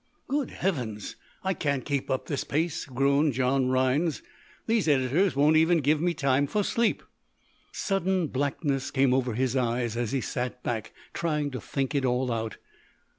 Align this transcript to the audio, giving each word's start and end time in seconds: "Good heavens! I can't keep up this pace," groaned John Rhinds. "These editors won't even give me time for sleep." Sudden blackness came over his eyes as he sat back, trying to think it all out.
"Good 0.27 0.49
heavens! 0.49 1.15
I 1.43 1.53
can't 1.53 1.85
keep 1.85 2.09
up 2.09 2.25
this 2.25 2.43
pace," 2.43 2.85
groaned 2.85 3.33
John 3.33 3.69
Rhinds. 3.69 4.23
"These 4.65 4.87
editors 4.87 5.35
won't 5.35 5.57
even 5.57 5.77
give 5.77 6.01
me 6.01 6.15
time 6.15 6.47
for 6.47 6.63
sleep." 6.63 7.03
Sudden 7.71 8.25
blackness 8.25 8.89
came 8.89 9.13
over 9.13 9.35
his 9.35 9.55
eyes 9.55 9.95
as 9.95 10.11
he 10.11 10.19
sat 10.21 10.63
back, 10.63 10.91
trying 11.13 11.51
to 11.51 11.61
think 11.61 11.93
it 11.93 12.03
all 12.03 12.31
out. 12.31 12.57